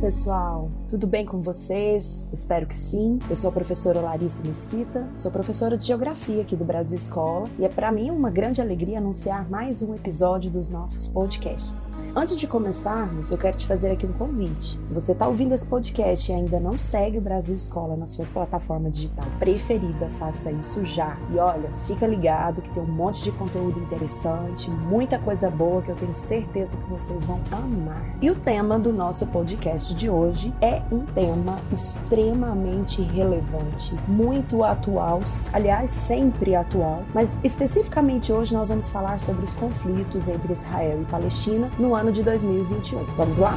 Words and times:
Pessoal! 0.00 0.70
Tudo 0.94 1.08
bem 1.08 1.26
com 1.26 1.40
vocês? 1.40 2.24
Espero 2.32 2.68
que 2.68 2.74
sim. 2.76 3.18
Eu 3.28 3.34
sou 3.34 3.50
a 3.50 3.52
professora 3.52 3.98
Larissa 3.98 4.40
Mesquita, 4.44 5.08
sou 5.16 5.28
professora 5.28 5.76
de 5.76 5.88
Geografia 5.88 6.40
aqui 6.40 6.54
do 6.54 6.64
Brasil 6.64 6.96
Escola 6.96 7.48
e 7.58 7.64
é 7.64 7.68
para 7.68 7.90
mim 7.90 8.12
uma 8.12 8.30
grande 8.30 8.60
alegria 8.60 8.98
anunciar 8.98 9.50
mais 9.50 9.82
um 9.82 9.92
episódio 9.92 10.52
dos 10.52 10.70
nossos 10.70 11.08
podcasts. 11.08 11.88
Antes 12.14 12.38
de 12.38 12.46
começarmos, 12.46 13.32
eu 13.32 13.36
quero 13.36 13.56
te 13.56 13.66
fazer 13.66 13.90
aqui 13.90 14.06
um 14.06 14.12
convite. 14.12 14.78
Se 14.84 14.94
você 14.94 15.10
está 15.10 15.26
ouvindo 15.26 15.52
esse 15.52 15.66
podcast 15.66 16.30
e 16.30 16.34
ainda 16.36 16.60
não 16.60 16.78
segue 16.78 17.18
o 17.18 17.20
Brasil 17.20 17.56
Escola 17.56 17.96
nas 17.96 18.10
suas 18.10 18.28
plataformas 18.28 18.92
digital 18.92 19.28
preferida, 19.40 20.08
faça 20.10 20.52
isso 20.52 20.84
já. 20.84 21.18
E 21.32 21.38
olha, 21.38 21.72
fica 21.88 22.06
ligado 22.06 22.62
que 22.62 22.70
tem 22.70 22.80
um 22.80 22.86
monte 22.86 23.20
de 23.24 23.32
conteúdo 23.32 23.80
interessante, 23.80 24.70
muita 24.70 25.18
coisa 25.18 25.50
boa 25.50 25.82
que 25.82 25.90
eu 25.90 25.96
tenho 25.96 26.14
certeza 26.14 26.76
que 26.76 26.88
vocês 26.88 27.26
vão 27.26 27.40
amar. 27.50 28.16
E 28.22 28.30
o 28.30 28.36
tema 28.36 28.78
do 28.78 28.92
nosso 28.92 29.26
podcast 29.26 29.92
de 29.92 30.08
hoje 30.08 30.54
é 30.60 30.83
um 30.90 31.00
tema 31.00 31.58
extremamente 31.72 33.02
relevante, 33.02 33.94
muito 34.06 34.62
atual, 34.62 35.20
aliás, 35.52 35.90
sempre 35.90 36.54
atual, 36.54 37.02
mas 37.12 37.38
especificamente 37.42 38.32
hoje 38.32 38.54
nós 38.54 38.68
vamos 38.68 38.90
falar 38.90 39.18
sobre 39.18 39.44
os 39.44 39.54
conflitos 39.54 40.28
entre 40.28 40.52
Israel 40.52 41.02
e 41.02 41.04
Palestina 41.04 41.70
no 41.78 41.94
ano 41.94 42.12
de 42.12 42.22
2021. 42.22 43.04
Vamos 43.16 43.38
lá? 43.38 43.56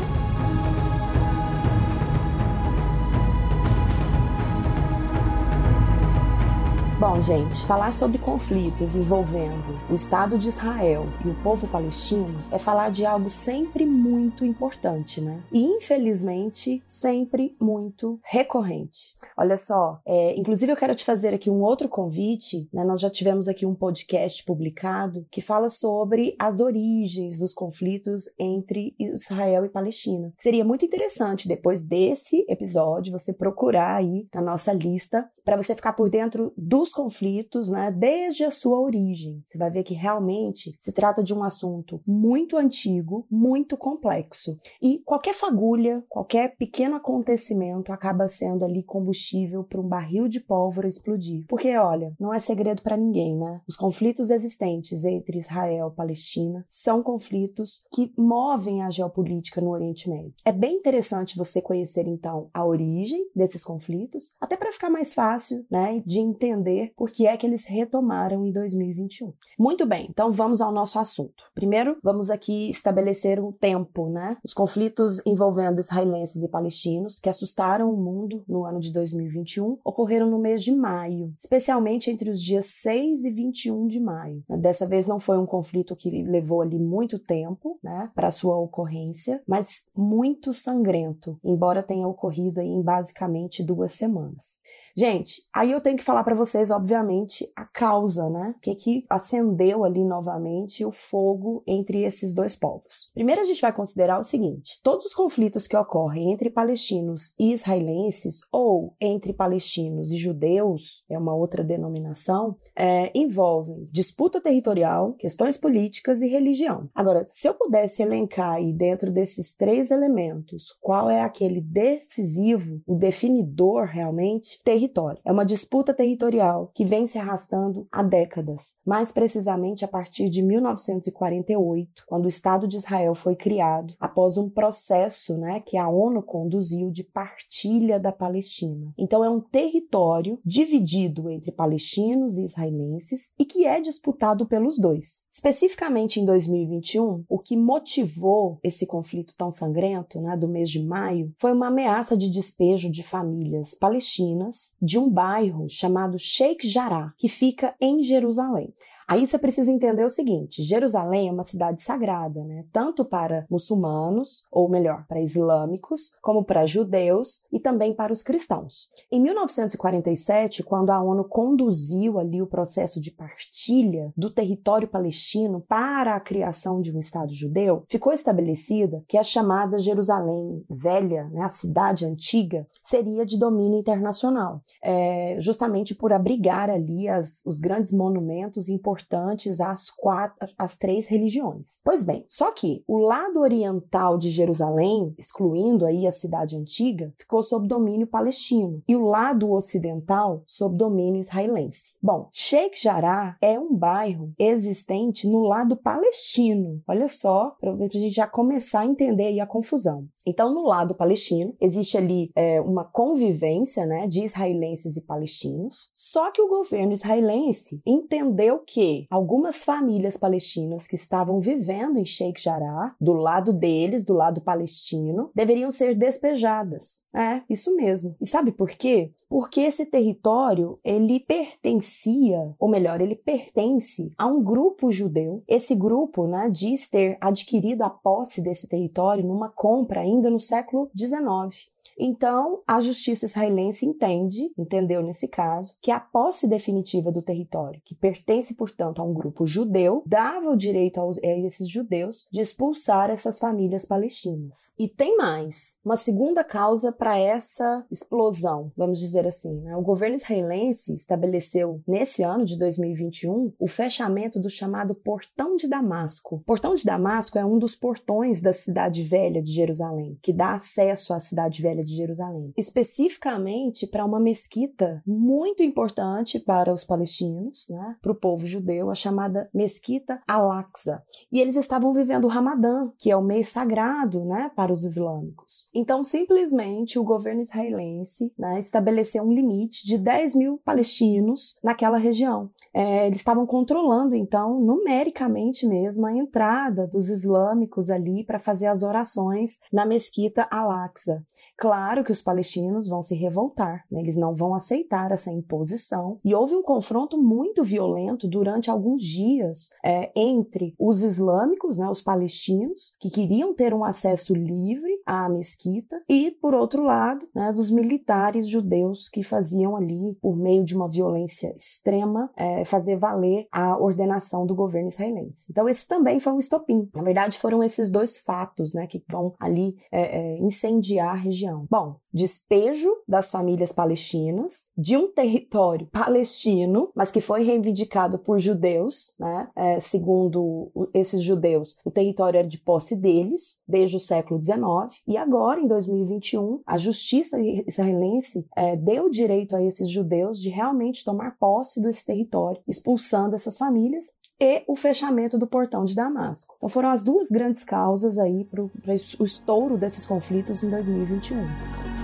Bom, 6.99 7.21
gente, 7.21 7.63
falar 7.65 7.93
sobre 7.93 8.17
conflitos 8.17 8.95
envolvendo 8.95 9.76
o 9.89 9.95
Estado 9.95 10.37
de 10.37 10.47
Israel 10.49 11.05
e 11.23 11.29
o 11.29 11.43
povo 11.43 11.67
palestino 11.67 12.43
é 12.51 12.57
falar 12.57 12.89
de 12.89 13.05
algo 13.05 13.29
sempre 13.29 13.85
muito 13.85 14.43
importante, 14.45 15.21
né? 15.21 15.43
E 15.51 15.61
infelizmente 15.61 16.81
sempre 16.87 17.55
muito 17.59 18.19
recorrente. 18.23 19.15
Olha 19.37 19.57
só, 19.57 19.99
é, 20.05 20.35
inclusive 20.39 20.71
eu 20.71 20.75
quero 20.75 20.95
te 20.95 21.05
fazer 21.05 21.33
aqui 21.33 21.49
um 21.49 21.61
outro 21.61 21.87
convite, 21.87 22.67
né? 22.73 22.83
Nós 22.83 22.99
já 22.99 23.09
tivemos 23.09 23.47
aqui 23.47 23.65
um 23.65 23.75
podcast 23.75 24.43
publicado 24.43 25.25
que 25.29 25.41
fala 25.41 25.69
sobre 25.69 26.35
as 26.39 26.59
origens 26.59 27.39
dos 27.39 27.53
conflitos 27.53 28.23
entre 28.39 28.95
Israel 28.99 29.65
e 29.65 29.69
Palestina. 29.69 30.33
Seria 30.39 30.65
muito 30.65 30.85
interessante 30.85 31.47
depois 31.47 31.83
desse 31.83 32.45
episódio 32.49 33.11
você 33.11 33.33
procurar 33.33 33.97
aí 33.97 34.27
na 34.33 34.41
nossa 34.41 34.73
lista 34.73 35.29
para 35.45 35.55
você 35.55 35.75
ficar 35.75 35.93
por 35.93 36.09
dentro 36.09 36.51
dos 36.57 36.87
os 36.87 36.93
conflitos, 36.93 37.69
né, 37.69 37.91
desde 37.91 38.43
a 38.43 38.51
sua 38.51 38.79
origem. 38.79 39.43
Você 39.45 39.57
vai 39.57 39.69
ver 39.69 39.76
que 39.83 39.93
realmente 39.93 40.75
se 40.79 40.91
trata 40.91 41.23
de 41.23 41.33
um 41.33 41.43
assunto 41.43 42.01
muito 42.05 42.57
antigo, 42.57 43.25
muito 43.29 43.77
complexo. 43.77 44.57
E 44.81 44.99
qualquer 45.05 45.33
fagulha, 45.33 46.03
qualquer 46.09 46.55
pequeno 46.57 46.95
acontecimento 46.95 47.91
acaba 47.91 48.27
sendo 48.27 48.65
ali 48.65 48.83
combustível 48.83 49.63
para 49.63 49.79
um 49.79 49.87
barril 49.87 50.27
de 50.27 50.39
pólvora 50.39 50.87
explodir. 50.87 51.45
Porque, 51.47 51.75
olha, 51.77 52.13
não 52.19 52.33
é 52.33 52.39
segredo 52.39 52.81
para 52.81 52.97
ninguém, 52.97 53.35
né? 53.35 53.61
Os 53.67 53.75
conflitos 53.75 54.29
existentes 54.29 55.03
entre 55.03 55.39
Israel 55.39 55.89
e 55.91 55.95
Palestina 55.95 56.65
são 56.69 57.03
conflitos 57.03 57.83
que 57.91 58.13
movem 58.17 58.83
a 58.83 58.89
geopolítica 58.89 59.61
no 59.61 59.71
Oriente 59.71 60.09
Médio. 60.09 60.33
É 60.45 60.51
bem 60.51 60.75
interessante 60.75 61.37
você 61.37 61.61
conhecer, 61.61 62.07
então, 62.07 62.49
a 62.53 62.65
origem 62.65 63.29
desses 63.35 63.63
conflitos, 63.63 64.35
até 64.39 64.55
para 64.55 64.71
ficar 64.71 64.89
mais 64.89 65.13
fácil, 65.13 65.65
né, 65.69 66.01
de 66.05 66.19
entender 66.19 66.91
por 66.95 67.11
que 67.11 67.27
é 67.27 67.35
que 67.37 67.45
eles 67.45 67.65
retomaram 67.65 68.45
em 68.45 68.51
2021. 68.51 69.33
Muito 69.67 69.85
bem, 69.85 70.07
então 70.09 70.31
vamos 70.31 70.61
ao 70.61 70.71
nosso 70.71 70.97
assunto. 70.97 71.43
Primeiro, 71.53 71.97
vamos 72.01 72.29
aqui 72.29 72.69
estabelecer 72.69 73.37
um 73.37 73.51
tempo, 73.51 74.07
né? 74.07 74.37
Os 74.41 74.53
conflitos 74.53 75.21
envolvendo 75.25 75.81
israelenses 75.81 76.41
e 76.41 76.47
palestinos 76.47 77.19
que 77.19 77.27
assustaram 77.27 77.93
o 77.93 77.97
mundo 77.97 78.45
no 78.47 78.63
ano 78.63 78.79
de 78.79 78.93
2021 78.93 79.77
ocorreram 79.83 80.29
no 80.29 80.39
mês 80.39 80.63
de 80.63 80.71
maio, 80.71 81.33
especialmente 81.37 82.09
entre 82.09 82.29
os 82.29 82.41
dias 82.41 82.67
6 82.67 83.25
e 83.25 83.29
21 83.29 83.87
de 83.87 83.99
maio. 83.99 84.41
Dessa 84.47 84.87
vez 84.87 85.05
não 85.05 85.19
foi 85.19 85.37
um 85.37 85.45
conflito 85.45 85.97
que 85.97 86.09
levou 86.23 86.61
ali 86.61 86.79
muito 86.79 87.19
tempo, 87.19 87.77
né, 87.83 88.09
para 88.15 88.31
sua 88.31 88.55
ocorrência, 88.55 89.41
mas 89.45 89.87
muito 89.93 90.53
sangrento, 90.53 91.37
embora 91.43 91.83
tenha 91.83 92.07
ocorrido 92.07 92.61
em 92.61 92.81
basicamente 92.81 93.61
duas 93.61 93.91
semanas. 93.91 94.61
Gente, 94.99 95.43
aí 95.53 95.71
eu 95.71 95.79
tenho 95.79 95.95
que 95.95 96.03
falar 96.03 96.23
para 96.23 96.33
vocês, 96.33 96.71
obviamente, 96.71 97.47
a 97.55 97.63
causa, 97.63 98.31
né? 98.31 98.55
O 98.57 98.59
que 98.59 98.73
que 98.73 99.05
acendeu 99.07 99.83
ali 99.83 100.03
novamente 100.03 100.83
o 100.83 100.91
fogo 100.91 101.61
entre 101.67 102.01
esses 102.01 102.33
dois 102.33 102.55
povos. 102.55 103.11
Primeiro 103.13 103.41
a 103.41 103.43
gente 103.43 103.61
vai 103.61 103.71
considerar 103.71 104.19
o 104.19 104.23
seguinte: 104.23 104.79
todos 104.81 105.05
os 105.05 105.13
conflitos 105.13 105.67
que 105.67 105.77
ocorrem 105.77 106.33
entre 106.33 106.49
palestinos 106.49 107.35
e 107.39 107.53
israelenses 107.53 108.39
ou 108.51 108.95
entre 108.99 109.33
palestinos 109.33 110.11
e 110.11 110.17
judeus, 110.17 111.05
é 111.07 111.15
uma 111.15 111.35
outra 111.35 111.63
denominação, 111.63 112.55
é, 112.75 113.11
envolvem 113.13 113.87
disputa 113.91 114.41
territorial, 114.41 115.13
questões 115.13 115.57
políticas 115.57 116.23
e 116.23 116.27
religião. 116.27 116.89
Agora, 116.95 117.23
se 117.27 117.47
eu 117.47 117.53
pudesse 117.53 118.01
elencar 118.01 118.53
aí 118.53 118.73
dentro 118.73 119.11
desses 119.11 119.55
três 119.55 119.91
elementos, 119.91 120.75
qual 120.81 121.07
é 121.07 121.21
aquele 121.21 121.61
decisivo, 121.61 122.81
o 122.87 122.95
definidor 122.95 123.85
realmente, 123.85 124.59
territorial 124.63 124.86
território. 124.87 125.19
É 125.23 125.31
uma 125.31 125.45
disputa 125.45 125.93
territorial 125.93 126.71
que 126.73 126.85
vem 126.85 127.05
se 127.05 127.17
arrastando 127.17 127.87
há 127.91 128.01
décadas, 128.01 128.77
mais 128.85 129.11
precisamente 129.11 129.83
a 129.83 129.87
partir 129.87 130.29
de 130.29 130.41
1948, 130.41 132.03
quando 132.07 132.25
o 132.25 132.29
Estado 132.29 132.67
de 132.67 132.77
Israel 132.77 133.13
foi 133.13 133.35
criado, 133.35 133.93
após 133.99 134.37
um 134.37 134.49
processo 134.49 135.37
né, 135.37 135.61
que 135.65 135.77
a 135.77 135.89
ONU 135.89 136.21
conduziu 136.23 136.89
de 136.89 137.03
partilha 137.03 137.99
da 137.99 138.11
Palestina. 138.11 138.93
Então, 138.97 139.23
é 139.23 139.29
um 139.29 139.41
território 139.41 140.39
dividido 140.45 141.29
entre 141.29 141.51
palestinos 141.51 142.37
e 142.37 142.45
israelenses 142.45 143.33
e 143.37 143.45
que 143.45 143.65
é 143.65 143.79
disputado 143.79 144.45
pelos 144.45 144.79
dois. 144.79 145.27
Especificamente 145.31 146.19
em 146.19 146.25
2021, 146.25 147.25
o 147.27 147.39
que 147.39 147.57
motivou 147.57 148.59
esse 148.63 148.85
conflito 148.85 149.33
tão 149.35 149.51
sangrento 149.51 150.21
né, 150.21 150.37
do 150.37 150.47
mês 150.47 150.69
de 150.69 150.83
maio 150.83 151.33
foi 151.37 151.51
uma 151.51 151.67
ameaça 151.67 152.15
de 152.15 152.29
despejo 152.29 152.91
de 152.91 153.03
famílias 153.03 153.73
palestinas 153.75 154.76
de 154.81 154.97
um 154.97 155.09
bairro 155.09 155.67
chamado 155.69 156.17
Sheikh 156.17 156.67
Jarrah, 156.67 157.13
que 157.17 157.27
fica 157.27 157.75
em 157.81 158.03
Jerusalém. 158.03 158.73
Aí 159.07 159.25
você 159.25 159.39
precisa 159.39 159.71
entender 159.71 160.03
o 160.03 160.09
seguinte: 160.09 160.61
Jerusalém 160.61 161.29
é 161.29 161.31
uma 161.31 161.43
cidade 161.43 161.81
sagrada, 161.81 162.43
né? 162.43 162.65
Tanto 162.73 163.05
para 163.05 163.45
muçulmanos, 163.49 164.43
ou 164.51 164.67
melhor, 164.67 165.05
para 165.07 165.21
islâmicos, 165.21 166.11
como 166.21 166.43
para 166.43 166.65
judeus 166.65 167.45
e 167.51 167.59
também 167.59 167.93
para 167.93 168.11
os 168.11 168.21
cristãos. 168.21 168.89
Em 169.09 169.21
1947, 169.21 170.61
quando 170.61 170.89
a 170.89 171.01
ONU 171.01 171.23
conduziu 171.23 172.19
ali 172.19 172.41
o 172.41 172.47
processo 172.47 172.99
de 172.99 173.11
partilha 173.11 174.11
do 174.17 174.29
território 174.29 174.89
palestino 174.89 175.61
para 175.61 176.15
a 176.15 176.19
criação 176.19 176.81
de 176.81 176.93
um 176.93 176.99
Estado 176.99 177.33
judeu, 177.33 177.83
ficou 177.89 178.11
estabelecida 178.11 179.03
que 179.07 179.17
a 179.17 179.23
chamada 179.23 179.79
Jerusalém 179.79 180.65
Velha, 180.69 181.29
né, 181.29 181.43
a 181.43 181.49
cidade 181.49 182.05
antiga, 182.05 182.67
seria 182.83 183.25
de 183.25 183.39
domínio 183.39 183.79
internacional, 183.79 184.61
é, 184.83 185.37
justamente 185.39 185.95
por 185.95 186.11
abrigar 186.11 186.69
ali 186.69 187.07
as, 187.07 187.41
os 187.45 187.59
grandes 187.59 187.93
monumentos 187.93 188.67
importantes 188.67 188.96
importantes 188.97 189.61
às 189.61 189.89
quatro, 189.89 190.35
às 190.57 190.77
três 190.77 191.07
religiões. 191.07 191.79
Pois 191.83 192.03
bem, 192.03 192.25
só 192.27 192.51
que 192.51 192.83
o 192.87 192.97
lado 192.97 193.39
oriental 193.39 194.17
de 194.17 194.29
Jerusalém, 194.29 195.13
excluindo 195.17 195.85
aí 195.85 196.07
a 196.07 196.11
cidade 196.11 196.57
antiga, 196.57 197.13
ficou 197.17 197.43
sob 197.43 197.67
domínio 197.67 198.07
palestino 198.07 198.81
e 198.87 198.95
o 198.95 199.05
lado 199.05 199.51
ocidental 199.51 200.43
sob 200.45 200.75
domínio 200.75 201.21
israelense. 201.21 201.95
Bom, 202.01 202.29
Sheikh 202.31 202.81
Jarrah 202.81 203.37
é 203.41 203.59
um 203.59 203.75
bairro 203.75 204.33
existente 204.37 205.27
no 205.27 205.43
lado 205.43 205.77
palestino. 205.77 206.81
Olha 206.87 207.07
só, 207.07 207.55
para 207.59 207.71
a 207.71 207.87
gente 207.87 208.09
já 208.09 208.27
começar 208.27 208.81
a 208.81 208.85
entender 208.85 209.27
aí 209.27 209.39
a 209.39 209.47
confusão. 209.47 210.07
Então, 210.25 210.53
no 210.53 210.63
lado 210.63 210.93
palestino, 210.93 211.55
existe 211.61 211.97
ali 211.97 212.31
é, 212.35 212.59
uma 212.59 212.83
convivência 212.83 213.85
né, 213.85 214.07
de 214.07 214.25
israelenses 214.25 214.97
e 214.97 215.05
palestinos, 215.05 215.89
só 215.93 216.31
que 216.31 216.41
o 216.41 216.49
governo 216.49 216.91
israelense 216.91 217.81
entendeu 217.85 218.59
que 218.59 218.81
algumas 219.09 219.63
famílias 219.63 220.17
palestinas 220.17 220.87
que 220.87 220.95
estavam 220.95 221.39
vivendo 221.39 221.97
em 221.97 222.05
Sheikh 222.05 222.41
Jarrah, 222.41 222.95
do 222.99 223.13
lado 223.13 223.53
deles, 223.53 224.03
do 224.03 224.13
lado 224.13 224.41
palestino, 224.41 225.31
deveriam 225.35 225.71
ser 225.71 225.95
despejadas. 225.95 227.03
É, 227.15 227.41
isso 227.49 227.75
mesmo. 227.75 228.15
E 228.21 228.27
sabe 228.27 228.51
por 228.51 228.69
quê? 228.69 229.11
Porque 229.29 229.61
esse 229.61 229.85
território, 229.85 230.79
ele 230.83 231.19
pertencia, 231.19 232.55
ou 232.59 232.69
melhor, 232.69 233.01
ele 233.01 233.15
pertence 233.15 234.11
a 234.17 234.25
um 234.27 234.41
grupo 234.43 234.91
judeu. 234.91 235.43
Esse 235.47 235.75
grupo, 235.75 236.27
né, 236.27 236.49
diz 236.49 236.89
ter 236.89 237.17
adquirido 237.19 237.83
a 237.83 237.89
posse 237.89 238.41
desse 238.41 238.67
território 238.67 239.25
numa 239.25 239.49
compra 239.49 240.01
ainda 240.01 240.29
no 240.29 240.39
século 240.39 240.89
XIX. 240.97 241.69
Então, 241.99 242.61
a 242.67 242.79
justiça 242.79 243.25
israelense 243.25 243.85
entende, 243.85 244.51
entendeu 244.57 245.01
nesse 245.01 245.27
caso, 245.27 245.77
que 245.81 245.91
a 245.91 245.99
posse 245.99 246.47
definitiva 246.47 247.11
do 247.11 247.21
território, 247.21 247.81
que 247.83 247.95
pertence, 247.95 248.53
portanto, 248.53 249.01
a 249.01 249.05
um 249.05 249.13
grupo 249.13 249.45
judeu, 249.45 250.03
dava 250.05 250.51
o 250.51 250.55
direito 250.55 250.99
a 251.01 251.27
esses 251.45 251.67
judeus 251.67 252.27
de 252.31 252.41
expulsar 252.41 253.09
essas 253.09 253.39
famílias 253.39 253.85
palestinas. 253.85 254.71
E 254.77 254.87
tem 254.87 255.17
mais, 255.17 255.79
uma 255.83 255.95
segunda 255.95 256.43
causa 256.43 256.91
para 256.91 257.17
essa 257.17 257.85
explosão, 257.91 258.71
vamos 258.77 258.99
dizer 258.99 259.25
assim. 259.25 259.61
Né? 259.61 259.75
O 259.75 259.81
governo 259.81 260.15
israelense 260.15 260.93
estabeleceu, 260.93 261.81
nesse 261.87 262.23
ano 262.23 262.45
de 262.45 262.57
2021, 262.57 263.53
o 263.59 263.67
fechamento 263.67 264.39
do 264.39 264.49
chamado 264.49 264.93
Portão 264.93 265.55
de 265.55 265.67
Damasco. 265.67 266.43
Portão 266.45 266.75
de 266.75 266.85
Damasco 266.85 267.39
é 267.39 267.45
um 267.45 267.57
dos 267.57 267.75
portões 267.75 268.41
da 268.41 268.53
cidade 268.53 269.03
velha 269.03 269.41
de 269.41 269.51
Jerusalém, 269.51 270.17
que 270.21 270.33
dá 270.33 270.53
acesso 270.53 271.13
à 271.13 271.19
cidade 271.19 271.61
velha 271.61 271.83
de 271.87 271.95
Jerusalém, 271.95 272.53
especificamente 272.57 273.87
para 273.87 274.05
uma 274.05 274.19
mesquita 274.19 275.01
muito 275.07 275.63
importante 275.63 276.39
para 276.39 276.73
os 276.73 276.83
palestinos, 276.83 277.67
né, 277.69 277.95
para 278.01 278.11
o 278.11 278.15
povo 278.15 278.45
judeu, 278.45 278.91
a 278.91 278.95
chamada 278.95 279.49
Mesquita 279.53 280.21
Al-Aqsa. 280.27 281.01
E 281.31 281.39
eles 281.39 281.55
estavam 281.55 281.93
vivendo 281.93 282.25
o 282.25 282.29
Ramadã, 282.29 282.91
que 282.97 283.09
é 283.09 283.15
o 283.15 283.23
mês 283.23 283.47
sagrado 283.47 284.25
né, 284.25 284.51
para 284.55 284.73
os 284.73 284.83
islâmicos. 284.83 285.69
Então, 285.73 286.03
simplesmente, 286.03 286.99
o 286.99 287.03
governo 287.03 287.41
israelense 287.41 288.33
né, 288.37 288.59
estabeleceu 288.59 289.23
um 289.23 289.31
limite 289.31 289.85
de 289.85 289.97
10 289.97 290.35
mil 290.35 290.57
palestinos 290.63 291.57
naquela 291.63 291.97
região. 291.97 292.49
É, 292.73 293.07
eles 293.07 293.19
estavam 293.19 293.45
controlando, 293.45 294.15
então, 294.15 294.59
numericamente 294.59 295.65
mesmo, 295.65 296.05
a 296.05 296.13
entrada 296.13 296.85
dos 296.87 297.09
islâmicos 297.09 297.89
ali 297.89 298.25
para 298.25 298.39
fazer 298.39 298.67
as 298.67 298.83
orações 298.83 299.57
na 299.71 299.85
mesquita 299.85 300.47
Al-Aqsa. 300.51 301.23
Claro 301.57 302.03
que 302.03 302.11
os 302.11 302.21
palestinos 302.21 302.87
vão 302.87 303.01
se 303.01 303.15
revoltar, 303.15 303.83
né? 303.91 303.99
eles 303.99 304.15
não 304.15 304.35
vão 304.35 304.53
aceitar 304.53 305.11
essa 305.11 305.31
imposição. 305.31 306.19
E 306.23 306.35
houve 306.35 306.55
um 306.55 306.61
confronto 306.61 307.17
muito 307.17 307.63
violento 307.63 308.27
durante 308.27 308.69
alguns 308.69 309.01
dias 309.01 309.71
é, 309.83 310.11
entre 310.15 310.75
os 310.77 311.01
islâmicos, 311.01 311.79
né, 311.79 311.89
os 311.89 312.01
palestinos, 312.01 312.93
que 312.99 313.09
queriam 313.09 313.55
ter 313.55 313.73
um 313.73 313.83
acesso 313.83 314.35
livre 314.35 314.96
à 315.07 315.29
mesquita, 315.29 316.03
e, 316.09 316.31
por 316.31 316.53
outro 316.53 316.83
lado, 316.83 317.25
né, 317.33 317.53
dos 317.53 317.71
militares 317.71 318.47
judeus 318.47 319.07
que 319.07 319.23
faziam 319.23 319.77
ali, 319.77 320.17
por 320.21 320.35
meio 320.35 320.65
de 320.65 320.75
uma 320.75 320.89
violência 320.89 321.55
extrema, 321.55 322.29
é, 322.35 322.65
fazer 322.65 322.97
valer 322.97 323.47
a 323.49 323.77
ordenação 323.77 324.45
do 324.45 324.53
governo 324.53 324.89
israelense. 324.89 325.47
Então, 325.49 325.69
esse 325.69 325.87
também 325.87 326.19
foi 326.19 326.33
um 326.33 326.39
estopim. 326.39 326.89
Na 326.93 327.01
verdade, 327.01 327.39
foram 327.39 327.63
esses 327.63 327.89
dois 327.89 328.19
fatos 328.19 328.73
né, 328.73 328.85
que 328.85 329.01
vão 329.09 329.33
ali 329.39 329.77
é, 329.91 330.35
é 330.35 330.37
incendiar 330.39 331.09
a 331.09 331.15
região? 331.15 331.65
Bom, 331.69 331.95
despejo 332.13 332.89
das 333.07 333.31
famílias 333.31 333.71
palestinas 333.71 334.71
de 334.77 334.97
um 334.97 335.11
território 335.11 335.87
palestino, 335.93 336.91
mas 336.93 337.11
que 337.11 337.21
foi 337.21 337.43
reivindicado 337.43 338.19
por 338.19 338.39
judeus, 338.39 339.15
né? 339.17 339.49
É, 339.55 339.79
segundo 339.79 340.69
esses 340.93 341.23
judeus, 341.23 341.79
o 341.85 341.91
território 341.91 342.39
era 342.39 342.47
de 342.47 342.57
posse 342.57 342.95
deles 342.95 343.63
desde 343.67 343.95
o 343.95 343.99
século 343.99 344.41
XIX 344.41 344.96
e 345.05 345.17
agora, 345.17 345.59
em 345.59 345.67
2021, 345.67 346.61
a 346.65 346.77
justiça 346.77 347.37
israelense 347.67 348.47
é, 348.55 348.75
deu 348.75 349.09
direito 349.09 349.55
a 349.55 349.61
esses 349.61 349.89
judeus 349.89 350.41
de 350.41 350.49
realmente 350.49 351.03
tomar 351.03 351.37
posse 351.37 351.81
desse 351.81 352.05
território, 352.05 352.61
expulsando 352.67 353.35
essas 353.35 353.57
famílias 353.57 354.15
e 354.39 354.63
o 354.67 354.75
fechamento 354.75 355.37
do 355.37 355.47
portão 355.47 355.83
de 355.83 355.95
Damasco. 355.95 356.55
Então 356.57 356.69
foram 356.69 356.89
as 356.89 357.03
duas 357.03 357.29
grandes 357.29 357.63
causas 357.63 358.17
aí 358.17 358.45
para 358.45 358.63
o 358.63 359.23
estouro 359.23 359.77
desses 359.77 360.05
conflitos 360.05 360.63
em 360.63 360.69
2021. 360.69 361.96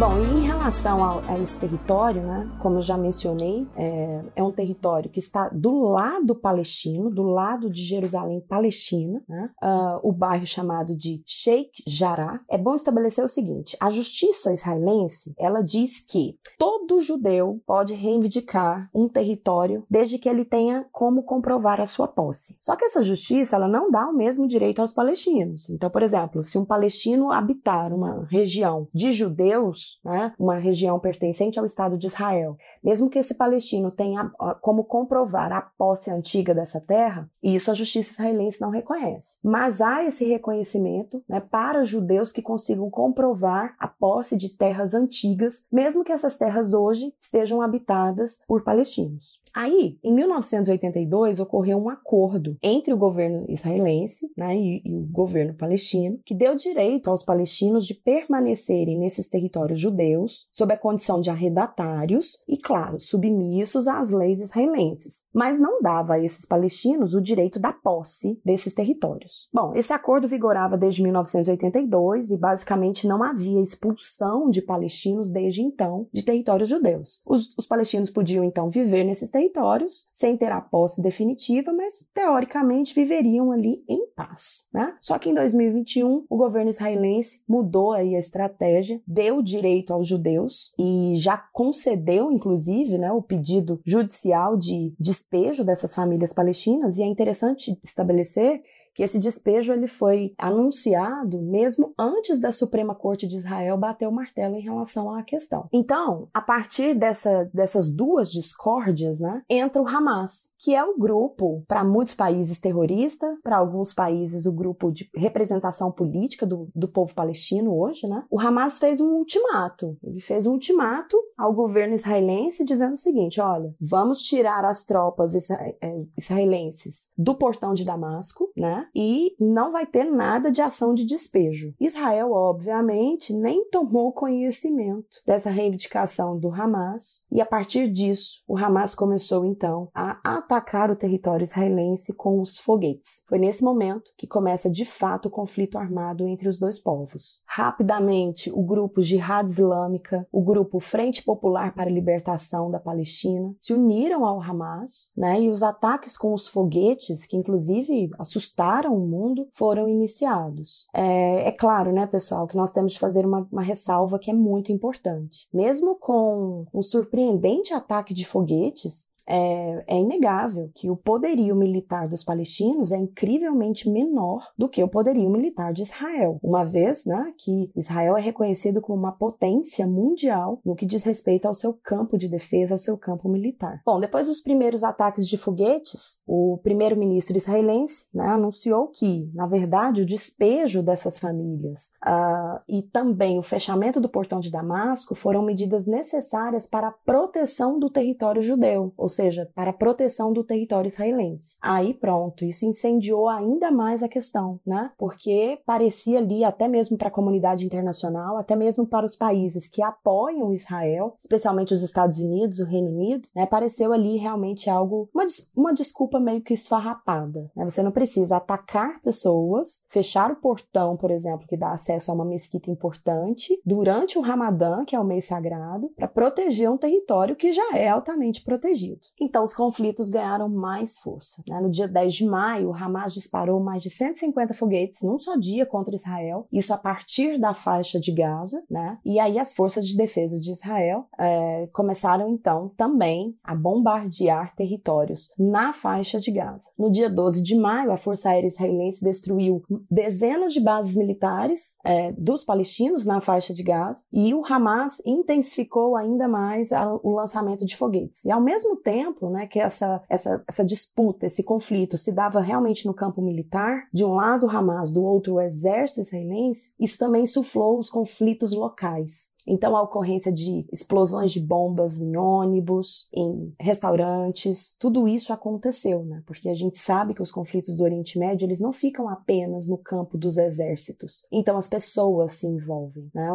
Bom, 0.00 0.18
e 0.18 0.38
em 0.38 0.46
relação 0.46 1.04
a, 1.04 1.38
esse 1.40 1.60
território, 1.60 2.22
né, 2.22 2.50
como 2.62 2.78
eu 2.78 2.82
já 2.82 2.96
mencionei, 2.96 3.68
é, 3.76 4.24
é, 4.34 4.42
um 4.42 4.50
território 4.50 5.10
que 5.10 5.20
está 5.20 5.50
do 5.50 5.90
lado 5.90 6.34
palestino, 6.34 7.10
do 7.10 7.22
lado 7.22 7.68
de 7.68 7.82
Jerusalém 7.82 8.40
Palestina, 8.40 9.22
né, 9.28 9.50
uh, 9.62 10.00
o 10.02 10.10
bairro 10.10 10.46
chamado 10.46 10.96
de 10.96 11.22
Sheikh 11.26 11.82
Jarrah. 11.86 12.40
É 12.48 12.56
bom 12.56 12.74
estabelecer 12.74 13.22
o 13.22 13.28
seguinte: 13.28 13.76
a 13.78 13.90
justiça 13.90 14.54
israelense 14.54 15.34
ela 15.38 15.60
diz 15.60 16.00
que 16.00 16.38
todo 16.58 16.98
judeu 17.00 17.60
pode 17.66 17.92
reivindicar 17.92 18.88
um 18.94 19.06
território 19.06 19.84
desde 19.90 20.16
que 20.16 20.30
ele 20.30 20.46
tenha 20.46 20.86
como 20.90 21.24
comprovar 21.24 21.78
a 21.78 21.84
sua 21.84 22.08
posse. 22.08 22.56
Só 22.62 22.74
que 22.74 22.86
essa 22.86 23.02
justiça 23.02 23.54
ela 23.54 23.68
não 23.68 23.90
dá 23.90 24.08
o 24.08 24.16
mesmo 24.16 24.48
direito 24.48 24.80
aos 24.80 24.94
palestinos. 24.94 25.68
Então, 25.68 25.90
por 25.90 26.02
exemplo, 26.02 26.42
se 26.42 26.56
um 26.56 26.64
palestino 26.64 27.30
habitar 27.30 27.92
uma 27.92 28.26
região 28.30 28.88
de 28.94 29.12
judeus 29.12 29.89
né, 30.04 30.32
uma 30.38 30.56
região 30.56 30.98
pertencente 30.98 31.58
ao 31.58 31.64
Estado 31.64 31.96
de 31.96 32.06
Israel, 32.06 32.56
mesmo 32.82 33.10
que 33.10 33.18
esse 33.18 33.34
palestino 33.34 33.90
tenha 33.90 34.30
como 34.60 34.84
comprovar 34.84 35.52
a 35.52 35.60
posse 35.60 36.10
antiga 36.10 36.54
dessa 36.54 36.80
terra, 36.80 37.28
isso 37.42 37.70
a 37.70 37.74
justiça 37.74 38.12
israelense 38.12 38.60
não 38.60 38.70
reconhece. 38.70 39.38
Mas 39.42 39.80
há 39.80 40.04
esse 40.04 40.24
reconhecimento 40.24 41.22
né, 41.28 41.40
para 41.40 41.84
judeus 41.84 42.32
que 42.32 42.42
consigam 42.42 42.90
comprovar 42.90 43.74
a 43.78 43.88
posse 43.88 44.36
de 44.36 44.56
terras 44.56 44.94
antigas, 44.94 45.66
mesmo 45.70 46.04
que 46.04 46.12
essas 46.12 46.36
terras 46.36 46.72
hoje 46.72 47.12
estejam 47.18 47.62
habitadas 47.62 48.42
por 48.46 48.62
palestinos. 48.62 49.40
Aí, 49.52 49.98
em 50.02 50.14
1982, 50.14 51.40
ocorreu 51.40 51.78
um 51.78 51.88
acordo 51.88 52.56
entre 52.62 52.92
o 52.92 52.96
governo 52.96 53.44
israelense 53.48 54.30
né, 54.36 54.56
e, 54.56 54.82
e 54.84 54.94
o 54.94 55.02
governo 55.10 55.54
palestino, 55.54 56.20
que 56.24 56.34
deu 56.34 56.54
direito 56.54 57.10
aos 57.10 57.24
palestinos 57.24 57.84
de 57.84 57.94
permanecerem 57.94 58.98
nesses 58.98 59.28
territórios 59.28 59.79
judeus 59.80 60.48
sob 60.52 60.72
a 60.72 60.78
condição 60.78 61.20
de 61.20 61.30
arredatários 61.30 62.38
e, 62.48 62.56
claro, 62.56 63.00
submissos 63.00 63.88
às 63.88 64.10
leis 64.10 64.40
israelenses, 64.40 65.26
mas 65.32 65.58
não 65.58 65.80
dava 65.80 66.14
a 66.14 66.24
esses 66.24 66.44
palestinos 66.44 67.14
o 67.14 67.20
direito 67.20 67.58
da 67.58 67.72
posse 67.72 68.40
desses 68.44 68.74
territórios. 68.74 69.48
Bom, 69.52 69.74
esse 69.74 69.92
acordo 69.92 70.28
vigorava 70.28 70.76
desde 70.76 71.02
1982 71.02 72.30
e 72.30 72.38
basicamente 72.38 73.06
não 73.06 73.22
havia 73.22 73.60
expulsão 73.60 74.50
de 74.50 74.62
palestinos 74.62 75.30
desde 75.30 75.62
então 75.62 76.06
de 76.12 76.24
territórios 76.24 76.68
judeus. 76.68 77.22
Os, 77.26 77.56
os 77.56 77.66
palestinos 77.66 78.10
podiam 78.10 78.44
então 78.44 78.68
viver 78.68 79.04
nesses 79.04 79.30
territórios 79.30 80.08
sem 80.12 80.36
ter 80.36 80.52
a 80.52 80.60
posse 80.60 81.02
definitiva, 81.02 81.72
mas 81.72 82.08
teoricamente 82.12 82.94
viveriam 82.94 83.52
ali 83.52 83.82
em 83.88 84.09
paz. 84.20 84.68
Né? 84.72 84.94
Só 85.00 85.18
que 85.18 85.30
em 85.30 85.34
2021 85.34 86.26
o 86.28 86.36
governo 86.36 86.68
israelense 86.68 87.42
mudou 87.48 87.92
aí 87.92 88.14
a 88.14 88.18
estratégia, 88.18 89.00
deu 89.06 89.40
direito 89.40 89.94
aos 89.94 90.06
judeus 90.06 90.74
e 90.78 91.14
já 91.16 91.38
concedeu, 91.38 92.30
inclusive, 92.30 92.98
né, 92.98 93.10
o 93.10 93.22
pedido 93.22 93.80
judicial 93.86 94.58
de 94.58 94.94
despejo 95.00 95.64
dessas 95.64 95.94
famílias 95.94 96.34
palestinas. 96.34 96.98
E 96.98 97.02
é 97.02 97.06
interessante 97.06 97.78
estabelecer 97.82 98.62
que 98.94 99.02
esse 99.02 99.18
despejo 99.18 99.72
ele 99.72 99.86
foi 99.86 100.34
anunciado 100.38 101.40
mesmo 101.40 101.92
antes 101.98 102.40
da 102.40 102.52
Suprema 102.52 102.94
Corte 102.94 103.26
de 103.26 103.36
Israel 103.36 103.76
bater 103.76 104.06
o 104.06 104.12
martelo 104.12 104.56
em 104.56 104.62
relação 104.62 105.14
à 105.14 105.22
questão. 105.22 105.68
Então, 105.72 106.28
a 106.32 106.40
partir 106.40 106.94
dessa, 106.94 107.48
dessas 107.52 107.90
duas 107.90 108.30
discórdias, 108.30 109.20
né, 109.20 109.42
entra 109.48 109.80
o 109.80 109.88
Hamas, 109.88 110.50
que 110.58 110.74
é 110.74 110.84
o 110.84 110.96
grupo, 110.98 111.64
para 111.66 111.84
muitos 111.84 112.14
países 112.14 112.60
terrorista, 112.60 113.38
para 113.42 113.56
alguns 113.56 113.94
países 113.94 114.46
o 114.46 114.52
grupo 114.52 114.90
de 114.90 115.08
representação 115.14 115.90
política 115.90 116.46
do, 116.46 116.68
do 116.74 116.88
povo 116.88 117.14
palestino 117.14 117.76
hoje, 117.76 118.06
né? 118.06 118.24
O 118.30 118.40
Hamas 118.40 118.78
fez 118.78 119.00
um 119.00 119.14
ultimato. 119.14 119.96
Ele 120.02 120.20
fez 120.20 120.46
um 120.46 120.52
ultimato 120.52 121.16
ao 121.36 121.52
governo 121.54 121.94
israelense 121.94 122.64
dizendo 122.64 122.92
o 122.92 122.98
seguinte: 122.98 123.40
olha, 123.40 123.74
vamos 123.80 124.22
tirar 124.22 124.64
as 124.64 124.84
tropas 124.84 125.34
é, 125.50 126.04
israelenses 126.18 127.12
do 127.16 127.34
portão 127.34 127.74
de 127.74 127.84
Damasco, 127.84 128.50
né? 128.56 128.88
E 128.94 129.34
não 129.38 129.72
vai 129.72 129.86
ter 129.86 130.04
nada 130.04 130.50
de 130.50 130.60
ação 130.60 130.94
de 130.94 131.04
despejo. 131.04 131.74
Israel, 131.80 132.32
obviamente, 132.32 133.32
nem 133.32 133.68
tomou 133.70 134.12
conhecimento 134.12 135.20
dessa 135.26 135.50
reivindicação 135.50 136.38
do 136.38 136.52
Hamas, 136.52 137.26
e 137.30 137.40
a 137.40 137.46
partir 137.46 137.90
disso, 137.90 138.42
o 138.46 138.56
Hamas 138.56 138.94
começou 138.94 139.44
então 139.44 139.88
a 139.94 140.18
atacar 140.24 140.90
o 140.90 140.96
território 140.96 141.44
israelense 141.44 142.12
com 142.12 142.40
os 142.40 142.58
foguetes. 142.58 143.24
Foi 143.28 143.38
nesse 143.38 143.62
momento 143.62 144.12
que 144.16 144.26
começa 144.26 144.70
de 144.70 144.84
fato 144.84 145.26
o 145.26 145.30
conflito 145.30 145.78
armado 145.78 146.26
entre 146.26 146.48
os 146.48 146.58
dois 146.58 146.78
povos. 146.78 147.42
Rapidamente, 147.46 148.50
o 148.50 148.62
grupo 148.62 149.02
Jihad 149.02 149.48
Islâmica, 149.48 150.26
o 150.32 150.42
grupo 150.42 150.80
Frente 150.80 151.22
Popular 151.22 151.74
para 151.74 151.90
a 151.90 151.92
Libertação 151.92 152.70
da 152.70 152.78
Palestina, 152.78 153.54
se 153.60 153.72
uniram 153.72 154.24
ao 154.24 154.40
Hamas, 154.40 155.12
né? 155.16 155.40
E 155.40 155.50
os 155.50 155.62
ataques 155.62 156.16
com 156.16 156.34
os 156.34 156.48
foguetes, 156.48 157.26
que 157.26 157.36
inclusive 157.36 158.10
assustaram 158.18 158.69
para 158.70 158.88
o 158.88 159.00
mundo 159.00 159.48
foram 159.52 159.88
iniciados. 159.88 160.88
É, 160.94 161.48
é, 161.48 161.50
claro, 161.50 161.92
né, 161.92 162.06
pessoal, 162.06 162.46
que 162.46 162.56
nós 162.56 162.72
temos 162.72 162.92
de 162.92 163.00
fazer 163.00 163.26
uma, 163.26 163.44
uma 163.50 163.62
ressalva 163.62 164.16
que 164.16 164.30
é 164.30 164.34
muito 164.34 164.70
importante. 164.70 165.48
Mesmo 165.52 165.96
com 165.96 166.64
um 166.72 166.80
surpreendente 166.80 167.74
ataque 167.74 168.14
de 168.14 168.24
foguetes, 168.24 169.10
é, 169.30 169.84
é 169.86 169.98
inegável 169.98 170.70
que 170.74 170.90
o 170.90 170.96
poderio 170.96 171.54
militar 171.54 172.08
dos 172.08 172.24
palestinos 172.24 172.90
é 172.90 172.96
incrivelmente 172.96 173.88
menor 173.88 174.44
do 174.58 174.68
que 174.68 174.82
o 174.82 174.88
poderio 174.88 175.30
militar 175.30 175.72
de 175.72 175.82
Israel, 175.82 176.40
uma 176.42 176.64
vez 176.64 177.06
né, 177.06 177.32
que 177.38 177.70
Israel 177.76 178.16
é 178.16 178.20
reconhecido 178.20 178.80
como 178.80 178.98
uma 178.98 179.12
potência 179.12 179.86
mundial 179.86 180.60
no 180.64 180.74
que 180.74 180.84
diz 180.84 181.04
respeito 181.04 181.46
ao 181.46 181.54
seu 181.54 181.72
campo 181.72 182.18
de 182.18 182.28
defesa, 182.28 182.74
ao 182.74 182.78
seu 182.78 182.98
campo 182.98 183.28
militar. 183.28 183.80
Bom, 183.86 184.00
depois 184.00 184.26
dos 184.26 184.40
primeiros 184.40 184.82
ataques 184.82 185.28
de 185.28 185.38
foguetes, 185.38 186.20
o 186.26 186.58
primeiro-ministro 186.62 187.36
israelense 187.36 188.06
né, 188.12 188.26
anunciou 188.26 188.88
que, 188.88 189.30
na 189.32 189.46
verdade, 189.46 190.02
o 190.02 190.06
despejo 190.06 190.82
dessas 190.82 191.18
famílias 191.20 191.92
uh, 192.04 192.60
e 192.68 192.82
também 192.82 193.38
o 193.38 193.42
fechamento 193.42 194.00
do 194.00 194.08
portão 194.08 194.40
de 194.40 194.50
Damasco 194.50 195.14
foram 195.14 195.42
medidas 195.42 195.86
necessárias 195.86 196.66
para 196.66 196.88
a 196.88 196.94
proteção 197.04 197.78
do 197.78 197.88
território 197.88 198.42
judeu, 198.42 198.92
ou 198.96 199.08
seja, 199.08 199.19
para 199.54 199.70
a 199.70 199.74
proteção 199.74 200.32
do 200.32 200.44
território 200.44 200.88
israelense. 200.88 201.56
Aí 201.60 201.94
pronto, 201.94 202.44
isso 202.44 202.66
incendiou 202.66 203.28
ainda 203.28 203.70
mais 203.70 204.02
a 204.02 204.08
questão, 204.08 204.60
né? 204.66 204.90
Porque 204.96 205.60
parecia 205.66 206.18
ali, 206.18 206.44
até 206.44 206.68
mesmo 206.68 206.96
para 206.96 207.08
a 207.08 207.12
comunidade 207.12 207.64
internacional, 207.64 208.36
até 208.36 208.56
mesmo 208.56 208.86
para 208.86 209.06
os 209.06 209.16
países 209.16 209.68
que 209.68 209.82
apoiam 209.82 210.52
Israel, 210.52 211.16
especialmente 211.20 211.74
os 211.74 211.82
Estados 211.82 212.18
Unidos, 212.18 212.58
o 212.58 212.64
Reino 212.64 212.90
Unido, 212.90 213.28
né? 213.34 213.46
Pareceu 213.46 213.92
ali 213.92 214.16
realmente 214.16 214.70
algo, 214.70 215.08
uma, 215.14 215.26
uma 215.56 215.74
desculpa 215.74 216.18
meio 216.18 216.40
que 216.40 216.54
esfarrapada. 216.54 217.50
Né? 217.54 217.64
Você 217.64 217.82
não 217.82 217.90
precisa 217.90 218.36
atacar 218.36 219.00
pessoas, 219.02 219.84
fechar 219.88 220.30
o 220.30 220.36
portão, 220.36 220.96
por 220.96 221.10
exemplo, 221.10 221.46
que 221.46 221.56
dá 221.56 221.72
acesso 221.72 222.10
a 222.10 222.14
uma 222.14 222.24
mesquita 222.24 222.70
importante, 222.70 223.60
durante 223.64 224.18
o 224.18 224.22
Ramadã, 224.22 224.84
que 224.84 224.94
é 224.94 225.00
o 225.00 225.04
mês 225.04 225.26
sagrado, 225.26 225.90
para 225.96 226.08
proteger 226.08 226.70
um 226.70 226.76
território 226.76 227.36
que 227.36 227.52
já 227.52 227.76
é 227.76 227.88
altamente 227.88 228.42
protegido. 228.42 228.99
Então, 229.20 229.42
os 229.44 229.54
conflitos 229.54 230.10
ganharam 230.10 230.48
mais 230.48 230.98
força. 230.98 231.42
Né? 231.48 231.60
No 231.60 231.70
dia 231.70 231.88
10 231.88 232.14
de 232.14 232.26
maio, 232.26 232.74
Hamas 232.74 233.14
disparou 233.14 233.60
mais 233.60 233.82
de 233.82 233.90
150 233.90 234.54
foguetes 234.54 235.02
num 235.02 235.18
só 235.18 235.36
dia 235.36 235.66
contra 235.66 235.94
Israel, 235.94 236.46
isso 236.52 236.72
a 236.72 236.78
partir 236.78 237.38
da 237.38 237.54
faixa 237.54 237.98
de 238.00 238.12
Gaza, 238.12 238.62
né? 238.70 238.98
E 239.04 239.18
aí 239.18 239.38
as 239.38 239.54
forças 239.54 239.86
de 239.86 239.96
defesa 239.96 240.40
de 240.40 240.52
Israel 240.52 241.06
é, 241.18 241.68
começaram 241.72 242.28
então 242.28 242.72
também 242.76 243.36
a 243.42 243.54
bombardear 243.54 244.54
territórios 244.54 245.32
na 245.38 245.72
faixa 245.72 246.18
de 246.18 246.30
Gaza. 246.30 246.70
No 246.78 246.90
dia 246.90 247.08
12 247.08 247.42
de 247.42 247.56
maio, 247.56 247.92
a 247.92 247.96
Força 247.96 248.30
Aérea 248.30 248.48
Israelense 248.48 249.04
destruiu 249.04 249.62
dezenas 249.90 250.52
de 250.52 250.60
bases 250.60 250.96
militares 250.96 251.76
é, 251.84 252.12
dos 252.12 252.44
palestinos 252.44 253.04
na 253.04 253.20
faixa 253.20 253.52
de 253.52 253.62
Gaza 253.62 254.02
e 254.12 254.34
o 254.34 254.44
Hamas 254.44 255.02
intensificou 255.06 255.96
ainda 255.96 256.28
mais 256.28 256.72
a, 256.72 256.92
o 257.02 257.14
lançamento 257.14 257.64
de 257.64 257.76
foguetes. 257.76 258.24
E 258.24 258.30
ao 258.30 258.40
mesmo 258.40 258.76
tempo 258.76 258.89
né, 259.30 259.46
que 259.46 259.60
essa, 259.60 260.02
essa, 260.08 260.42
essa 260.46 260.64
disputa, 260.64 261.26
esse 261.26 261.42
conflito 261.42 261.96
se 261.96 262.12
dava 262.12 262.40
realmente 262.40 262.86
no 262.86 262.94
campo 262.94 263.22
militar, 263.22 263.88
de 263.92 264.04
um 264.04 264.14
lado 264.14 264.46
o 264.46 264.50
Hamas, 264.50 264.90
do 264.90 265.02
outro 265.02 265.34
o 265.34 265.40
exército 265.40 266.00
israelense, 266.00 266.72
isso 266.78 266.98
também 266.98 267.26
suflou 267.26 267.78
os 267.78 267.90
conflitos 267.90 268.52
locais. 268.52 269.32
Então, 269.46 269.76
a 269.76 269.82
ocorrência 269.82 270.32
de 270.32 270.66
explosões 270.72 271.32
de 271.32 271.40
bombas 271.40 271.98
em 271.98 272.16
ônibus, 272.16 273.08
em 273.14 273.54
restaurantes, 273.58 274.76
tudo 274.78 275.08
isso 275.08 275.32
aconteceu, 275.32 276.04
né? 276.04 276.22
Porque 276.26 276.48
a 276.48 276.54
gente 276.54 276.78
sabe 276.78 277.14
que 277.14 277.22
os 277.22 277.30
conflitos 277.30 277.76
do 277.76 277.84
Oriente 277.84 278.18
Médio, 278.18 278.46
eles 278.46 278.60
não 278.60 278.72
ficam 278.72 279.08
apenas 279.08 279.66
no 279.66 279.78
campo 279.78 280.18
dos 280.18 280.36
exércitos. 280.36 281.26
Então, 281.32 281.56
as 281.56 281.68
pessoas 281.68 282.32
se 282.32 282.46
envolvem, 282.46 283.10
né? 283.14 283.28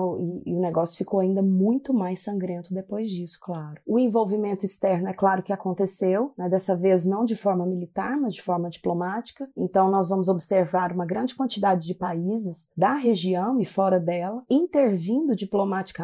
E, 0.45 0.51
e 0.51 0.55
o 0.55 0.59
negócio 0.59 0.97
ficou 0.97 1.19
ainda 1.19 1.41
muito 1.41 1.93
mais 1.93 2.21
sangrento 2.21 2.73
depois 2.73 3.09
disso, 3.09 3.37
claro. 3.41 3.81
O 3.85 3.99
envolvimento 3.99 4.65
externo, 4.65 5.07
é 5.07 5.13
claro 5.13 5.43
que 5.43 5.53
aconteceu, 5.53 6.31
né? 6.37 6.49
Dessa 6.49 6.75
vez 6.75 7.05
não 7.05 7.25
de 7.25 7.35
forma 7.35 7.65
militar, 7.65 8.19
mas 8.19 8.35
de 8.35 8.41
forma 8.41 8.69
diplomática. 8.69 9.49
Então, 9.57 9.89
nós 9.89 10.09
vamos 10.09 10.27
observar 10.27 10.91
uma 10.91 11.05
grande 11.05 11.35
quantidade 11.35 11.85
de 11.85 11.95
países 11.95 12.69
da 12.75 12.93
região 12.93 13.59
e 13.59 13.65
fora 13.65 13.99
dela 13.99 14.43
intervindo 14.49 15.35
diplomaticamente 15.35 15.94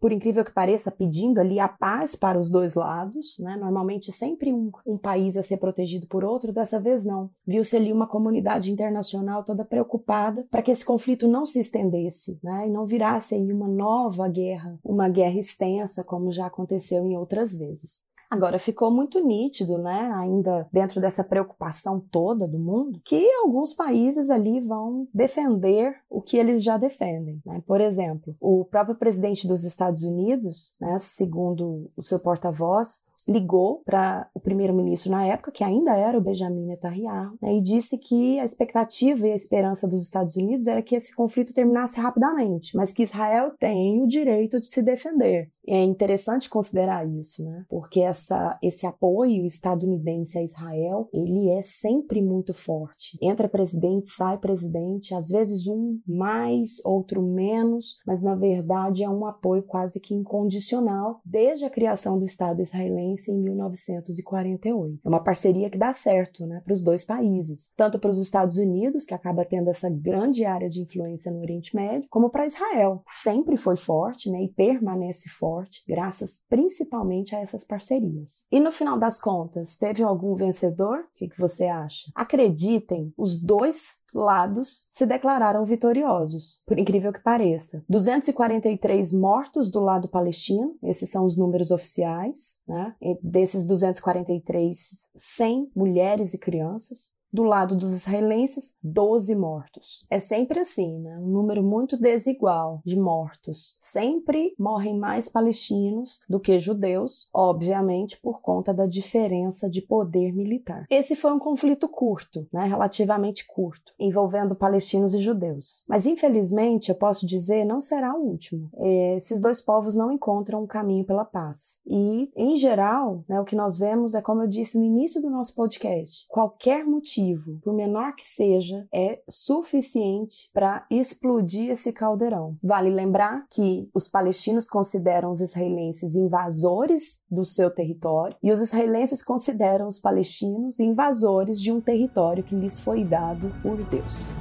por 0.00 0.12
incrível 0.12 0.44
que 0.44 0.52
pareça, 0.52 0.90
pedindo 0.90 1.40
ali 1.40 1.60
a 1.60 1.68
paz 1.68 2.16
para 2.16 2.38
os 2.38 2.50
dois 2.50 2.74
lados, 2.74 3.36
né? 3.40 3.56
Normalmente 3.56 4.10
sempre 4.10 4.52
um, 4.52 4.70
um 4.86 4.96
país 4.96 5.36
a 5.36 5.42
ser 5.42 5.58
protegido 5.58 6.06
por 6.06 6.24
outro, 6.24 6.52
dessa 6.52 6.80
vez 6.80 7.04
não. 7.04 7.30
Viu-se 7.46 7.76
ali 7.76 7.92
uma 7.92 8.06
comunidade 8.06 8.72
internacional 8.72 9.44
toda 9.44 9.64
preocupada 9.64 10.46
para 10.50 10.62
que 10.62 10.70
esse 10.70 10.84
conflito 10.84 11.28
não 11.28 11.44
se 11.44 11.60
estendesse, 11.60 12.38
né? 12.42 12.68
E 12.68 12.70
não 12.70 12.86
virasse 12.86 13.34
aí 13.34 13.52
uma 13.52 13.68
nova 13.68 14.28
guerra, 14.28 14.78
uma 14.84 15.08
guerra 15.08 15.38
extensa, 15.38 16.02
como 16.02 16.30
já 16.30 16.46
aconteceu 16.46 17.04
em 17.06 17.16
outras 17.16 17.56
vezes. 17.56 18.15
Agora 18.30 18.58
ficou 18.58 18.90
muito 18.90 19.24
nítido, 19.24 19.78
né, 19.78 20.10
ainda 20.14 20.68
dentro 20.72 21.00
dessa 21.00 21.22
preocupação 21.22 22.00
toda 22.10 22.46
do 22.48 22.58
mundo, 22.58 23.00
que 23.04 23.30
alguns 23.42 23.74
países 23.74 24.30
ali 24.30 24.60
vão 24.60 25.06
defender 25.14 25.94
o 26.10 26.20
que 26.20 26.36
eles 26.36 26.62
já 26.62 26.76
defendem. 26.76 27.40
Né? 27.44 27.62
Por 27.66 27.80
exemplo, 27.80 28.34
o 28.40 28.64
próprio 28.64 28.96
presidente 28.96 29.46
dos 29.46 29.64
Estados 29.64 30.02
Unidos, 30.02 30.76
né, 30.80 30.98
segundo 30.98 31.90
o 31.96 32.02
seu 32.02 32.18
porta-voz, 32.18 33.04
ligou 33.28 33.82
para 33.84 34.28
o 34.34 34.40
primeiro-ministro 34.40 35.10
na 35.10 35.24
época, 35.26 35.50
que 35.50 35.64
ainda 35.64 35.96
era 35.96 36.18
o 36.18 36.20
Benjamin 36.20 36.66
Netanyahu, 36.66 37.36
né, 37.42 37.56
e 37.56 37.62
disse 37.62 37.98
que 37.98 38.38
a 38.38 38.44
expectativa 38.44 39.26
e 39.26 39.32
a 39.32 39.36
esperança 39.36 39.88
dos 39.88 40.02
Estados 40.02 40.36
Unidos 40.36 40.66
era 40.66 40.82
que 40.82 40.94
esse 40.94 41.14
conflito 41.14 41.54
terminasse 41.54 42.00
rapidamente, 42.00 42.76
mas 42.76 42.92
que 42.92 43.02
Israel 43.02 43.52
tem 43.58 44.02
o 44.02 44.06
direito 44.06 44.60
de 44.60 44.68
se 44.68 44.82
defender. 44.82 45.50
É 45.66 45.82
interessante 45.82 46.48
considerar 46.48 47.06
isso, 47.08 47.44
né? 47.44 47.64
Porque 47.68 48.00
essa, 48.00 48.56
esse 48.62 48.86
apoio 48.86 49.44
estadunidense 49.44 50.38
a 50.38 50.42
Israel, 50.42 51.08
ele 51.12 51.50
é 51.50 51.62
sempre 51.62 52.22
muito 52.22 52.54
forte. 52.54 53.18
Entra 53.20 53.48
presidente, 53.48 54.08
sai 54.10 54.38
presidente, 54.38 55.14
às 55.14 55.28
vezes 55.28 55.66
um 55.66 55.98
mais, 56.06 56.84
outro 56.84 57.20
menos, 57.20 57.98
mas 58.06 58.22
na 58.22 58.36
verdade 58.36 59.02
é 59.02 59.10
um 59.10 59.26
apoio 59.26 59.62
quase 59.62 59.98
que 59.98 60.14
incondicional 60.14 61.20
desde 61.24 61.64
a 61.64 61.70
criação 61.70 62.18
do 62.18 62.24
Estado 62.24 62.62
israelense 62.62 63.15
em 63.30 63.40
1948. 63.40 65.00
É 65.04 65.08
uma 65.08 65.22
parceria 65.22 65.70
que 65.70 65.78
dá 65.78 65.92
certo 65.92 66.46
né, 66.46 66.60
para 66.64 66.72
os 66.72 66.82
dois 66.82 67.04
países, 67.04 67.72
tanto 67.76 67.98
para 67.98 68.10
os 68.10 68.20
Estados 68.20 68.56
Unidos, 68.56 69.04
que 69.04 69.14
acaba 69.14 69.44
tendo 69.44 69.70
essa 69.70 69.90
grande 69.90 70.44
área 70.44 70.68
de 70.68 70.82
influência 70.82 71.32
no 71.32 71.40
Oriente 71.40 71.74
Médio, 71.74 72.08
como 72.10 72.30
para 72.30 72.46
Israel. 72.46 73.02
Sempre 73.08 73.56
foi 73.56 73.76
forte 73.76 74.30
né, 74.30 74.42
e 74.42 74.48
permanece 74.48 75.28
forte, 75.28 75.82
graças 75.88 76.44
principalmente 76.48 77.34
a 77.34 77.40
essas 77.40 77.64
parcerias. 77.64 78.46
E 78.50 78.60
no 78.60 78.72
final 78.72 78.98
das 78.98 79.20
contas, 79.20 79.76
teve 79.76 80.02
algum 80.02 80.34
vencedor? 80.34 80.98
O 80.98 81.18
que, 81.18 81.28
que 81.28 81.38
você 81.38 81.66
acha? 81.66 82.10
Acreditem, 82.14 83.12
os 83.16 83.40
dois 83.40 84.04
lados 84.16 84.88
se 84.90 85.06
declararam 85.06 85.64
vitoriosos, 85.64 86.62
por 86.66 86.78
incrível 86.78 87.12
que 87.12 87.22
pareça. 87.22 87.84
243 87.88 89.12
mortos 89.12 89.70
do 89.70 89.80
lado 89.80 90.08
palestino, 90.08 90.74
esses 90.82 91.10
são 91.10 91.26
os 91.26 91.36
números 91.36 91.70
oficiais, 91.70 92.62
né? 92.66 92.94
Desses 93.22 93.66
243, 93.66 95.08
100 95.16 95.70
mulheres 95.74 96.34
e 96.34 96.38
crianças. 96.38 97.14
Do 97.36 97.42
lado 97.42 97.76
dos 97.76 97.92
israelenses, 97.92 98.78
12 98.82 99.36
mortos. 99.36 100.06
É 100.10 100.18
sempre 100.18 100.58
assim, 100.58 100.98
né? 101.00 101.18
Um 101.18 101.28
número 101.28 101.62
muito 101.62 102.00
desigual 102.00 102.80
de 102.82 102.98
mortos. 102.98 103.76
Sempre 103.78 104.54
morrem 104.58 104.98
mais 104.98 105.28
palestinos 105.28 106.20
do 106.26 106.40
que 106.40 106.58
judeus, 106.58 107.28
obviamente 107.34 108.18
por 108.22 108.40
conta 108.40 108.72
da 108.72 108.86
diferença 108.86 109.68
de 109.68 109.82
poder 109.82 110.32
militar. 110.32 110.86
Esse 110.88 111.14
foi 111.14 111.30
um 111.30 111.38
conflito 111.38 111.86
curto, 111.90 112.48
né? 112.50 112.64
Relativamente 112.64 113.46
curto, 113.46 113.92
envolvendo 114.00 114.56
palestinos 114.56 115.12
e 115.12 115.18
judeus. 115.18 115.84
Mas 115.86 116.06
infelizmente, 116.06 116.88
eu 116.88 116.94
posso 116.94 117.26
dizer, 117.26 117.66
não 117.66 117.82
será 117.82 118.14
o 118.16 118.24
último. 118.26 118.70
É, 118.78 119.16
esses 119.16 119.42
dois 119.42 119.60
povos 119.60 119.94
não 119.94 120.10
encontram 120.10 120.62
um 120.62 120.66
caminho 120.66 121.04
pela 121.04 121.26
paz. 121.26 121.80
E, 121.86 122.30
em 122.34 122.56
geral, 122.56 123.22
né, 123.28 123.38
o 123.38 123.44
que 123.44 123.54
nós 123.54 123.76
vemos 123.76 124.14
é, 124.14 124.22
como 124.22 124.40
eu 124.40 124.48
disse 124.48 124.78
no 124.78 124.84
início 124.86 125.20
do 125.20 125.28
nosso 125.28 125.54
podcast, 125.54 126.24
qualquer 126.30 126.86
motivo 126.86 127.25
motivo, 127.26 127.58
por 127.62 127.74
menor 127.74 128.14
que 128.14 128.26
seja, 128.26 128.86
é 128.92 129.20
suficiente 129.28 130.50
para 130.52 130.86
explodir 130.90 131.70
esse 131.70 131.92
caldeirão. 131.92 132.56
Vale 132.62 132.90
lembrar 132.90 133.46
que 133.50 133.88
os 133.94 134.08
palestinos 134.08 134.68
consideram 134.68 135.30
os 135.30 135.40
israelenses 135.40 136.14
invasores 136.14 137.24
do 137.30 137.44
seu 137.44 137.70
território 137.70 138.36
e 138.42 138.52
os 138.52 138.60
israelenses 138.60 139.24
consideram 139.24 139.88
os 139.88 139.98
palestinos 139.98 140.78
invasores 140.78 141.60
de 141.60 141.72
um 141.72 141.80
território 141.80 142.44
que 142.44 142.54
lhes 142.54 142.78
foi 142.78 143.04
dado 143.04 143.52
por 143.62 143.82
Deus. 143.84 144.32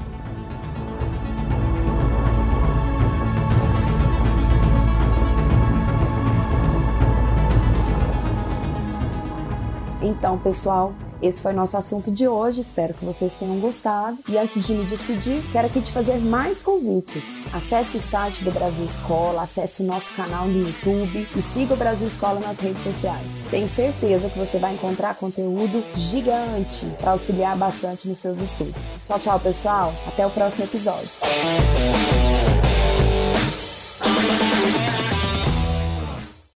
Então, 10.01 10.38
pessoal, 10.38 10.94
Esse 11.25 11.41
foi 11.41 11.53
nosso 11.53 11.75
assunto 11.75 12.12
de 12.12 12.27
hoje, 12.27 12.62
espero 12.62 12.94
que 12.94 13.03
vocês 13.03 13.34
tenham 13.34 13.60
gostado. 13.60 14.20
E 14.29 14.38
antes 14.38 14.63
de 14.63 14.74
me 14.74 14.86
despedir, 14.86 15.41
quero 15.51 15.65
aqui 15.65 15.82
te 15.82 15.91
fazer 15.91 16.20
mais 16.20 16.62
convites. 16.62 17.24
Acesse 17.51 17.98
o 17.98 18.01
site 18.01 18.44
do 18.44 18.51
Brasil 18.51 18.86
Escola, 18.86 19.41
acesse 19.41 19.82
o 19.82 19.86
nosso 19.88 20.13
canal 20.13 20.48
no 20.48 20.60
YouTube 20.60 21.27
e 21.36 21.41
siga 21.41 21.74
o 21.74 21.77
Brasil 21.77 22.05
Escola 22.05 22.39
nas 22.39 22.60
redes 22.60 22.84
sociais. 22.84 23.25
Tenho 23.50 23.67
certeza 23.67 24.29
que 24.29 24.38
você 24.38 24.60
vai 24.60 24.75
encontrar 24.75 25.15
conteúdo 25.15 25.84
gigante 25.96 26.86
para 27.00 27.13
auxiliar 27.13 27.58
bastante 27.58 28.08
nos 28.08 28.20
seus 28.20 28.39
estudos. 28.39 28.75
Tchau, 29.08 29.20
tchau, 29.20 29.39
pessoal. 29.39 29.94
Até 30.08 30.27
o 30.27 30.29
próximo 30.29 30.65
episódio. 30.65 31.10